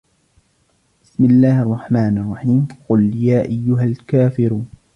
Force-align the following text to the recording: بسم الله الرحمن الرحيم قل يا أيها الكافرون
بسم 1.03 1.25
الله 1.25 1.61
الرحمن 1.61 2.17
الرحيم 2.17 2.67
قل 2.89 3.11
يا 3.15 3.41
أيها 3.41 3.83
الكافرون 3.83 4.69